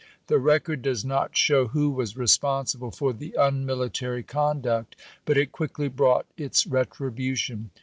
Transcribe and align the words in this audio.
The 0.25 0.39
record 0.39 0.81
does 0.81 1.05
not 1.05 1.37
show 1.37 1.67
who 1.67 1.91
was 1.91 2.17
responsible 2.17 2.89
for 2.89 3.13
the 3.13 3.35
unmilitary 3.37 4.23
conduct, 4.23 4.95
but 5.25 5.37
it 5.37 5.51
quickly 5.51 5.89
brought 5.89 6.25
its 6.37 6.65
retribution. 6.65 7.69